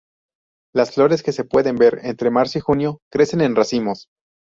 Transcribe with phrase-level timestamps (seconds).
[0.73, 4.07] Las flores, que se pueden ver entre marzo y junio, crecen en racimos.